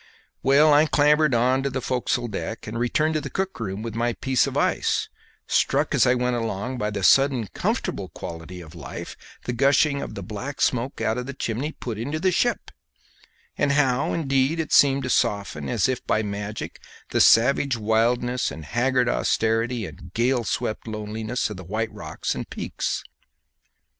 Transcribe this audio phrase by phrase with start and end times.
[0.41, 3.93] Well, I clambered on to the forecastle deck and returned to the cook room with
[3.93, 5.09] my piece of ice,
[5.45, 10.15] struck as I went along by the sudden comfortable quality of life the gushing of
[10.15, 12.71] the black smoke out of the chimney put into the ship,
[13.59, 16.79] and how, indeed, it seemed to soften as if by magic
[17.11, 22.49] the savage wildness and haggard austerity and gale swept loneliness of the white rocks and
[22.49, 23.03] peaks.